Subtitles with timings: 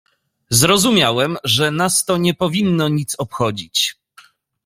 [0.49, 3.95] "Zrozumiałem, że nas to nie powinno nic obchodzić."